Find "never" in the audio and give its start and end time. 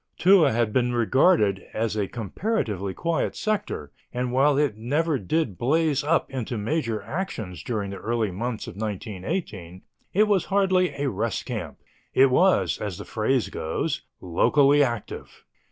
4.75-5.19